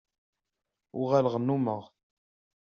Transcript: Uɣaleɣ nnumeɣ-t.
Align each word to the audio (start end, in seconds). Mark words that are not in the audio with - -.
Uɣaleɣ 1.01 1.35
nnumeɣ-t. 1.37 1.87